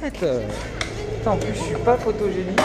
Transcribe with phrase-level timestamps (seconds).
[0.00, 0.24] arrête.
[1.18, 2.60] Putain, en plus, je suis pas photogénique.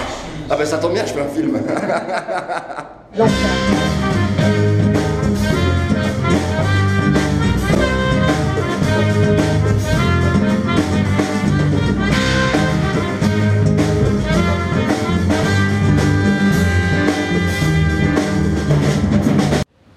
[0.49, 1.59] Ah bah ça tombe bien, je fais un film.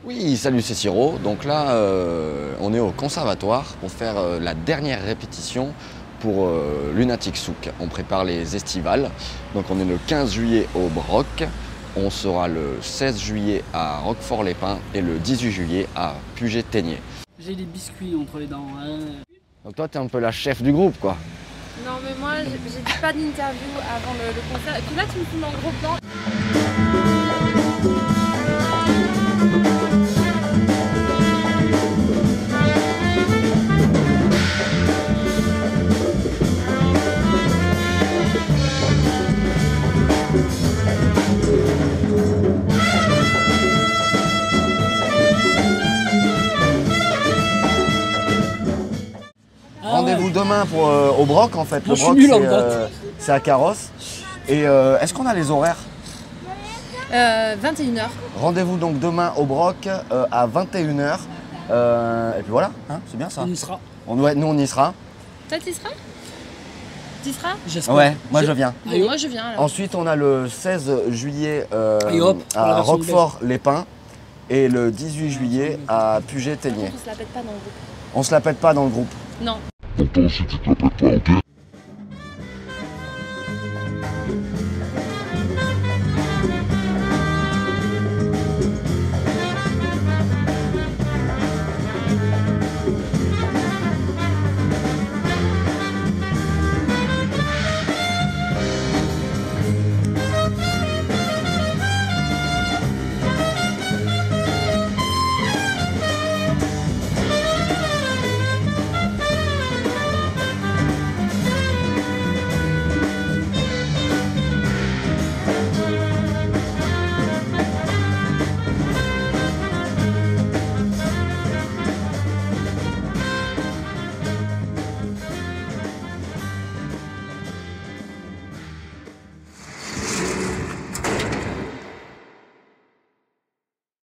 [0.05, 1.19] Oui, salut, c'est Siro.
[1.23, 5.73] Donc là, euh, on est au conservatoire pour faire euh, la dernière répétition
[6.25, 7.69] pour euh, Lunatic Souk.
[7.81, 9.11] On prépare les estivales.
[9.55, 11.45] Donc on est le 15 juillet au Broc.
[11.97, 16.97] On sera le 16 juillet à Roquefort-les-Pins et le 18 juillet à Puget-Ténier.
[17.39, 18.67] J'ai les biscuits entre les dents.
[18.81, 19.01] hein.
[19.67, 21.15] Donc toi, t'es un peu la chef du groupe, quoi.
[21.85, 24.77] Non mais moi j'ai dit pas d'interview avant le, le concert.
[24.79, 25.99] Et puis là tu me filmes en gros plan.
[50.15, 51.87] Rendez-vous demain pour, euh, au Broc, en fait.
[51.87, 52.87] Moi, le Broc, c'est, euh,
[53.19, 53.89] c'est à Carrosse.
[54.49, 55.77] Et euh, est-ce qu'on a les horaires?
[57.13, 58.03] Euh, 21h.
[58.41, 61.19] Rendez-vous donc demain au Broc euh, à 21h.
[62.39, 63.43] et puis voilà, hein, c'est bien ça.
[63.45, 63.79] On y sera.
[64.07, 64.93] On, ouais, nous, on y sera.
[65.49, 65.91] Toi tu y seras?
[67.23, 67.55] Tu y seras?
[67.69, 67.95] J'espère.
[67.95, 68.75] Ouais, moi Je- je viens.
[68.89, 69.09] Allez, hop.
[69.09, 69.63] Moi je viens alors.
[69.65, 73.85] Ensuite, on a le 16 juillet euh, hop, à Roquefort-les-Pins
[74.51, 76.91] et le 18 juillet à Puget-Ténier.
[76.95, 77.73] On se la pète pas dans le groupe.
[78.17, 79.13] On se la pète pas dans le groupe.
[79.41, 79.57] Non.
[80.05, 81.44] Attends, si tu te la pètes pas, ok?